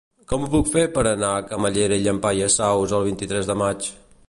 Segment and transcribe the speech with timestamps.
[0.31, 3.91] Com ho puc fer per anar a Camallera i Llampaies Saus el vint-i-tres de maig?